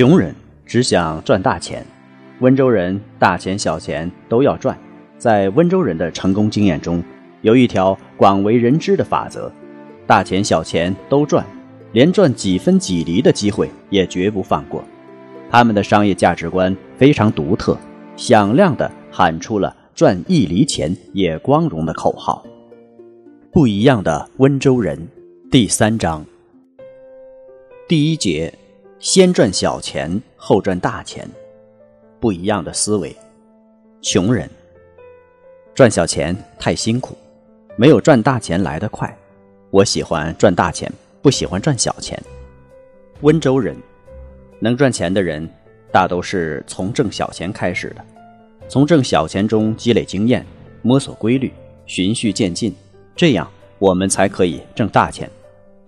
[0.00, 1.84] 穷人只想赚大钱。
[2.38, 4.74] 温州人大钱小钱都要赚，
[5.18, 7.04] 在温州人的成功经验中，
[7.42, 9.52] 有一条广为人知的法则：
[10.06, 11.44] 大钱小钱都赚，
[11.92, 14.82] 连赚几分几厘的机会也绝不放过。
[15.50, 17.76] 他们的商业价值观非常独特，
[18.16, 22.42] 响亮地喊出了“赚一厘钱也光荣”的口号。
[23.52, 24.98] 不一样的温州人，
[25.50, 26.24] 第三章，
[27.86, 28.50] 第一节：
[29.00, 31.26] 先赚小钱，后赚大钱。
[32.20, 33.16] 不一样的思维，
[34.02, 34.46] 穷人
[35.74, 37.16] 赚小钱太辛苦，
[37.76, 39.16] 没有赚大钱来得快。
[39.70, 42.22] 我喜欢赚大钱，不喜欢赚小钱。
[43.22, 43.74] 温州人
[44.58, 45.48] 能赚钱的人，
[45.90, 48.04] 大都是从挣小钱开始的，
[48.68, 50.44] 从挣小钱中积累经验，
[50.82, 51.50] 摸索规律，
[51.86, 52.76] 循序渐进，
[53.16, 55.26] 这样我们才可以挣大钱。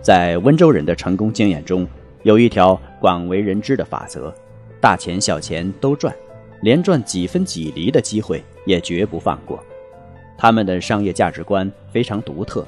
[0.00, 1.86] 在温州人的成功经验中，
[2.24, 4.34] 有一条广为人知的法则。
[4.80, 6.14] 大钱小钱都赚，
[6.62, 9.62] 连赚几分几厘的机会也绝不放过。
[10.36, 12.66] 他们的商业价值观非常独特，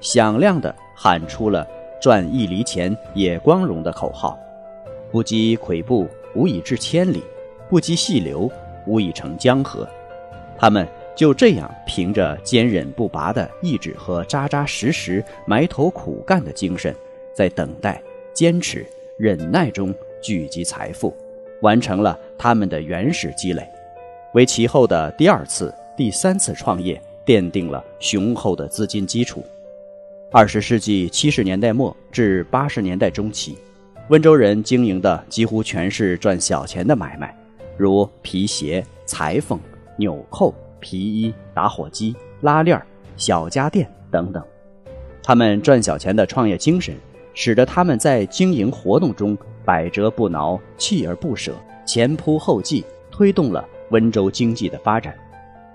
[0.00, 1.66] 响亮地喊出了
[2.00, 4.38] “赚一厘钱也光荣”的口号。
[5.10, 7.20] 不积跬步，无以至千里；
[7.68, 8.50] 不积细流，
[8.86, 9.88] 无以成江河。
[10.56, 16.94] 他们就这样凭着坚韧不拔的意志和扎扎实实埋头苦干的精神，
[17.34, 18.00] 在等待、
[18.40, 18.86] 坚持、
[19.18, 21.14] 忍耐中聚集财富。
[21.60, 23.68] 完成了他们的原始积累，
[24.32, 29.44] 为其后的第二次、第三次创业奠定了雄厚的资金基础。
[30.32, 33.58] 二十世纪七十年代末至八十年代中期，
[34.08, 37.36] 温州人经营的几乎全是赚小钱的买卖，
[37.76, 39.60] 如皮鞋、裁缝、
[39.98, 42.80] 纽扣、皮衣、打火机、拉链、
[43.18, 44.42] 小家电等等。
[45.22, 46.94] 他们赚小钱的创业精神，
[47.34, 49.36] 使得他们在经营活动中。
[49.62, 51.52] 百折不挠，锲而不舍，
[51.86, 55.14] 前仆后继，推动了温州经济的发展。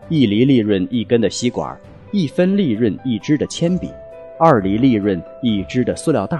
[0.10, 1.80] 一厘利润一根的吸管，
[2.12, 3.90] 一分利润一支的铅笔，
[4.38, 6.38] 二厘利润一支的塑料袋，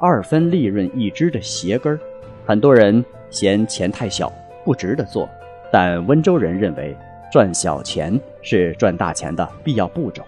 [0.00, 2.00] 二分利润一支的鞋跟儿。
[2.44, 4.32] 很多人嫌钱太小，
[4.64, 5.28] 不值得做，
[5.70, 6.96] 但温州人认为，
[7.30, 10.24] 赚小钱是赚大钱的必要步骤。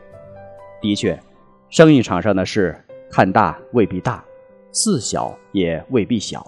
[0.81, 1.19] 的确，
[1.71, 2.77] 生意场上的事，
[3.11, 4.23] 看大未必大，
[4.73, 6.47] 似小也未必小。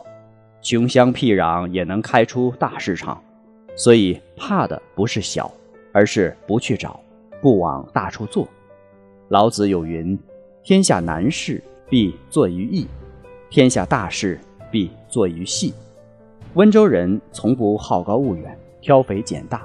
[0.63, 3.23] 穷乡僻壤也能开出大市场，
[3.75, 5.51] 所以怕的不是小，
[5.93, 7.01] 而是不去找，
[7.41, 8.47] 不往大处做。
[9.29, 10.19] 老子有云
[10.63, 12.87] ：“天下难事必作于易，
[13.49, 14.39] 天下大事
[14.71, 15.73] 必作于细。”
[16.55, 19.63] 温州人从不好高骛远、挑肥拣大，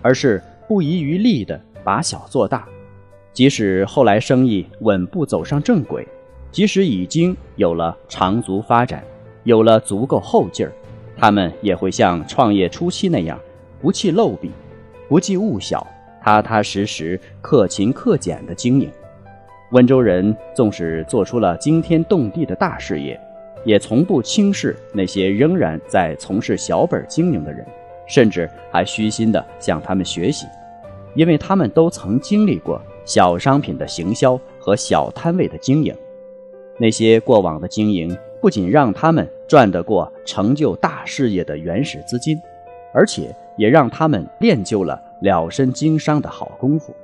[0.00, 2.66] 而是不遗余力地把小做大。
[3.32, 6.06] 即使后来生意稳步走上正轨，
[6.50, 9.02] 即使已经有了长足发展。
[9.44, 10.72] 有了足够后劲儿，
[11.16, 13.38] 他们也会像创业初期那样，
[13.80, 14.50] 不弃陋笔，
[15.08, 15.86] 不计物小，
[16.22, 18.90] 踏踏实实、克勤克俭的经营。
[19.70, 23.18] 温州人纵使做出了惊天动地的大事业，
[23.64, 27.66] 也从不轻视那些仍然在从事小本经营的人，
[28.06, 30.46] 甚至还虚心地向他们学习，
[31.14, 35.94] 因为他们都曾经历过小商品的行销和小摊位的经营。
[36.78, 38.16] 那些过往的经营。
[38.40, 42.38] 不仅让他们赚得过成就大事业的原始资金，
[42.94, 46.94] 而且也让他们练就了了身经商的好功夫。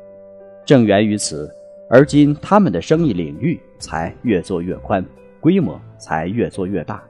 [0.65, 1.53] 正源于此，
[1.91, 5.05] 而今他们的生意领域才越做越宽，
[5.41, 7.03] 规模才越做越大。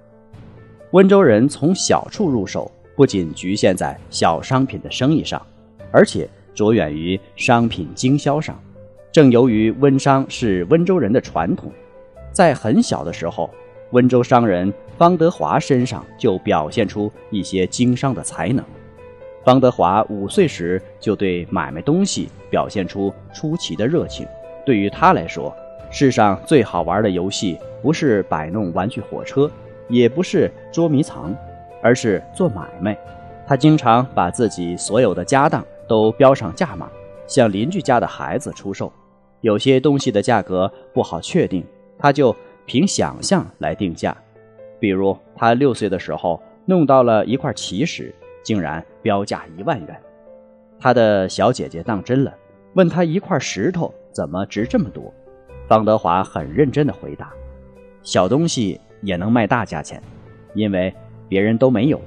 [0.93, 5.45] 温州人从小处入手，不仅局限在小商品的生意上，
[5.93, 8.59] 而且着眼于商品经销上。
[9.13, 11.71] 正由于温商是温州人的传统，
[12.35, 13.49] 在很小的时候。
[13.91, 18.65] 温州商人方德华身上就表现出一些经商的才能。
[19.45, 24.27] 方德华五岁时就对买卖东西表现出出奇的热情。
[24.67, 25.55] 对于他来说，
[25.93, 29.49] 世上最好玩的游戏不是摆弄玩具火车，
[29.87, 31.33] 也不是捉迷藏，
[31.81, 32.99] 而是做买卖。
[33.47, 36.91] 他经常把自己所有的家当都标上价码，
[37.29, 38.93] 向邻居家的孩子出售。
[39.43, 41.65] 有些东西的价格不好确定，
[41.99, 42.35] 他就
[42.67, 44.17] 凭想象来定价。
[44.79, 50.01] 比如，他六岁的时候弄到了一块奇石，竟然标价一万元。
[50.79, 52.35] 他的小姐姐当真了，
[52.75, 55.13] 问他一块石头怎么值这么多。
[55.67, 57.33] 方德华很认真地回答
[58.03, 60.03] ：“小东西也能卖大价钱，
[60.55, 60.93] 因为
[61.27, 61.99] 别人都没有。”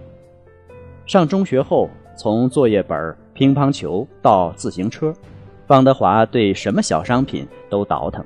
[1.08, 5.12] 上中学后，从作业本、乒乓球到自行车，
[5.66, 8.24] 方德华对什么小商品都倒腾。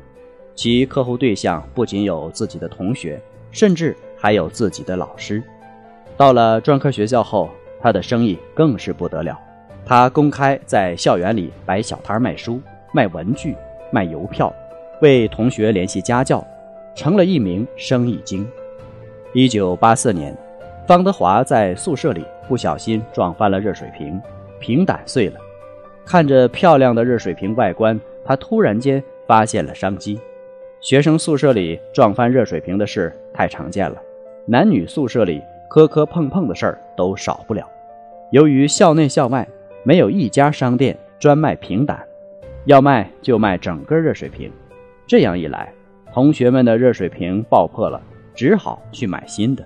[0.56, 3.20] 其客户对象不仅有自己的同学，
[3.52, 5.42] 甚至还有自己的老师。
[6.18, 7.50] 到了专科学校后，
[7.82, 9.40] 他的生意更是不得了。
[9.86, 12.62] 他公开在校园里摆小摊卖书、
[12.94, 13.56] 卖文具、
[13.92, 14.54] 卖邮票。
[15.02, 16.46] 为同学联系家教，
[16.94, 18.48] 成了一名生意精。
[19.34, 20.38] 一九八四年，
[20.86, 24.22] 方德华在宿舍里不小心撞翻了热水瓶，
[24.60, 25.40] 瓶胆碎了。
[26.06, 30.20] 看着漂亮的热水瓶外观，他突然间发现了商机。
[30.82, 34.02] 学生宿舍里撞翻热水瓶的事太常见了，
[34.48, 35.40] 男女宿舍里
[35.70, 37.70] 磕磕碰碰的事儿都少不了。
[38.32, 39.48] 由于校内校外
[39.84, 42.04] 没有一家商店专卖瓶胆，
[42.66, 44.52] 要卖就卖整个热水瓶。
[45.06, 45.72] 这样一来，
[46.12, 48.02] 同学们的热水瓶爆破了，
[48.34, 49.64] 只好去买新的，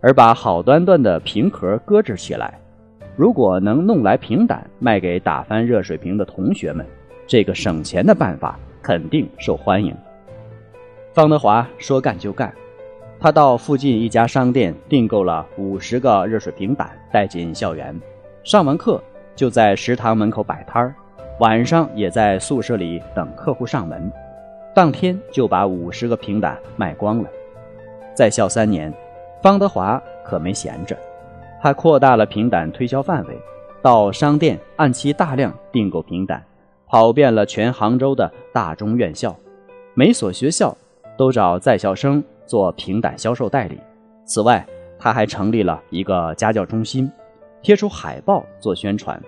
[0.00, 2.58] 而把好端端的瓶壳搁置起来。
[3.16, 6.86] 如果能弄来瓶胆卖给打翻热水瓶的同学们，
[7.26, 9.94] 这个省钱的办法肯定受欢迎。
[11.18, 12.54] 方德华说干就干，
[13.18, 18.00] 他到附近一家商店订购了五十个热水瓶胆，带进校园。
[18.44, 19.02] 上完课
[19.34, 20.94] 就在食堂门口摆摊儿，
[21.40, 24.12] 晚上也在宿舍里等客户上门。
[24.72, 27.28] 当天就把五十个瓶胆卖光了。
[28.14, 28.94] 在校三年，
[29.42, 30.96] 方德华可没闲着，
[31.60, 33.36] 他扩大了瓶胆推销范围，
[33.82, 36.40] 到商店按期大量订购瓶胆，
[36.86, 39.34] 跑遍了全杭州的大中院校，
[39.94, 40.76] 每所学校
[41.18, 43.78] 都找在校生做平胆销售代理。
[44.24, 44.66] 此外，
[44.98, 47.10] 他还成立了一个家教中心，
[47.60, 49.20] 贴出海报做宣传，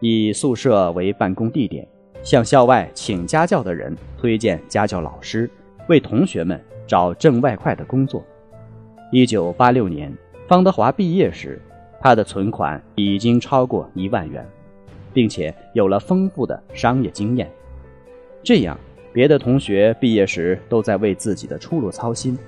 [0.00, 1.86] 以宿舍为办公地点。
[2.22, 5.48] 向校外请家教的人推荐家教老师，
[5.88, 8.22] 为同学们找挣外快的工作。
[9.12, 10.12] 一九八六年，
[10.48, 11.62] 方德华毕业时，
[12.00, 14.44] 他的存款已经超过一万元，
[15.12, 17.48] 并且有了丰富的商业经验。
[18.42, 18.76] 这样，
[19.18, 22.38] 别的同学毕业时都在为自己的出路操心，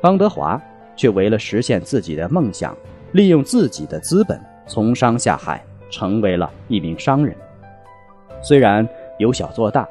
[0.00, 0.58] 方德华
[0.96, 2.74] 却为了实现自己的梦想，
[3.12, 7.36] 利用自己的资本从商下海，成为了一名商人。
[8.42, 8.88] 虽然。
[9.18, 9.86] 由小做大，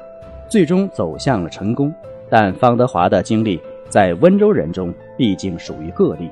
[0.50, 1.94] 最终走向了成功。
[2.28, 6.28] 但方德华的经历在温州人中毕竟属于个例。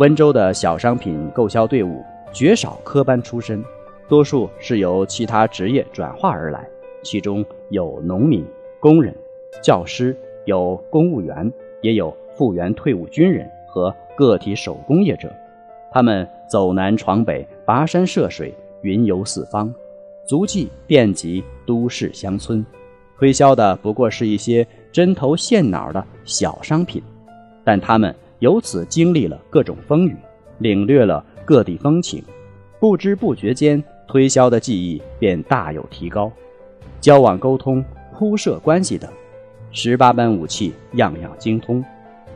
[0.00, 3.64] 温州的小商品购销队伍绝少科班出身，
[4.08, 6.66] 多数是由其他职业转化而来，
[7.02, 8.44] 其中有农民、
[8.80, 9.14] 工人、
[9.62, 10.16] 教师，
[10.46, 15.30] 有公务员，也有复员退伍军人和个体手工业者。
[15.92, 19.72] 他们走南闯北，跋山涉水，云游四方。
[20.24, 22.64] 足迹遍及都市乡村，
[23.18, 27.02] 推销的不过是一些针头线脑的小商品，
[27.62, 30.16] 但他们由此经历了各种风雨，
[30.56, 32.24] 领略了各地风情，
[32.78, 36.32] 不知不觉间，推销的技艺便大有提高，
[37.00, 37.84] 交往沟通、
[38.20, 39.10] 铺设关系等，
[39.72, 41.82] 十八般武器样样精通，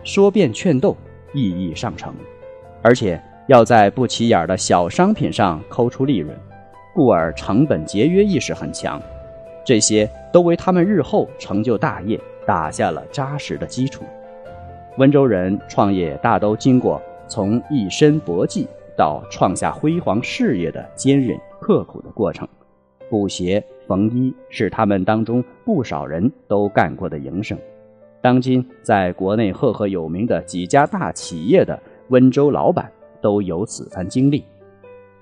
[0.03, 0.97] 说辩劝斗
[1.35, 2.15] 意义上乘，
[2.81, 6.35] 而且要在不起眼的小商品上抠出利润。
[6.95, 8.99] 故而成本节约意识很强，
[9.63, 14.05] 这些都为他们日后成就大业打下了扎实的基础。
[14.97, 16.99] 温州人创业大都经过
[17.29, 22.49] 从一身薄技到创下辉煌事业的坚韧刻苦的过程。
[23.11, 27.59] 补鞋、缝衣是他们当中不少人都干过的营生。
[28.21, 34.43] 当今在国内赫赫有名的几家大企业的温州老板都有此番经历。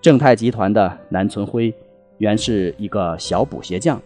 [0.01, 1.73] 正泰集团的南存辉，
[2.19, 3.97] 原是一个小补鞋匠；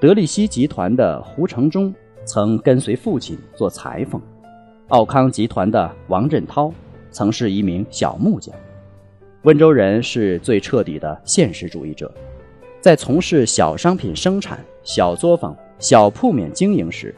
[0.00, 1.92] 德力西集团的胡承忠
[2.24, 4.20] 曾跟随父亲做裁缝；
[4.88, 6.72] 奥康集团的王振涛
[7.10, 8.54] 曾是一名小木匠。
[9.42, 12.12] 温州人是最彻底的现实主义者，
[12.80, 17.14] 在从事小商品生产、小作坊、小铺面经营时，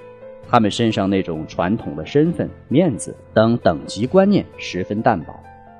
[0.50, 5.32] 他们身上那种传统的身份、面子等等级观念十分淡薄。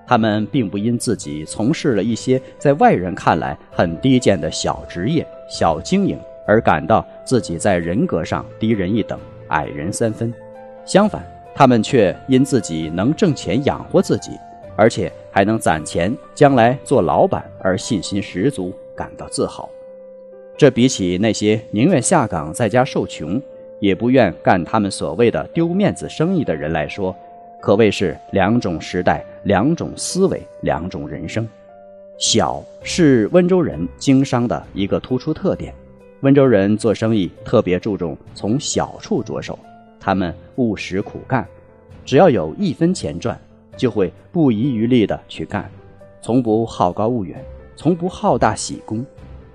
[0.06, 10.32] 他们并不因自己从事了一些在外人看来很低贱的小职业、小经营而感到自己在人格上低人一等、矮人三分。
[10.84, 11.24] 相反，
[11.54, 14.32] 他们却因自己能挣钱养活自己，
[14.76, 19.68] 而且还能攒钱将来做老板而信心十足，感到自豪。
[20.56, 23.40] 这比起那些宁愿下岗在家受穷，
[23.80, 27.14] 也不愿干他们所谓的丢面子生意的人来说，
[27.60, 31.48] 可谓是两种时代、两种思维、两种人生。
[32.18, 35.74] 小是温州人经商的一个突出特点。
[36.20, 39.58] 温州人做生意特别注重从小处着手，
[39.98, 41.44] 他们务实苦干，
[42.04, 43.36] 只要有一分钱赚，
[43.76, 45.68] 就会不遗余力的去干，
[46.20, 47.44] 从不好高骛远，
[47.76, 49.04] 从不好大喜功。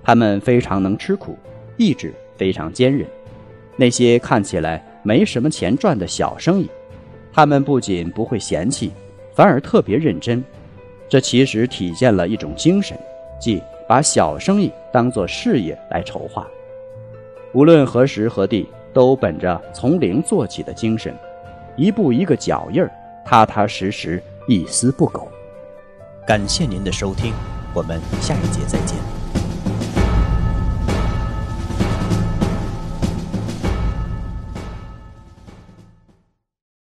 [0.03, 1.37] 他们非常能吃苦，
[1.75, 3.05] 意志非常坚韧。
[3.75, 6.69] 那些看起来没什么钱赚的小生意，
[7.33, 8.91] 他们不仅不会嫌弃，
[9.33, 10.43] 反而特别认真。
[11.09, 12.97] 这其实体现了一种精神，
[13.39, 16.47] 即把小生意当作事业来筹划。
[17.53, 21.13] 无论何时何地，都本着从零做起的精神，
[21.75, 22.91] 一步一个脚印儿，
[23.25, 25.27] 踏踏实实，一丝不苟。
[26.25, 27.31] 感谢您的收听，
[27.73, 29.16] 我们下一节再见。